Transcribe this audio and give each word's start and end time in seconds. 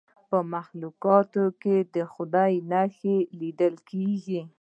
په 0.29 0.37
مخلوقاتو 0.53 1.43
کې 1.61 1.75
د 1.95 1.97
خدای 2.13 2.53
نښې 2.71 3.17
لیدل 3.39 3.73
کیږي. 3.89 4.41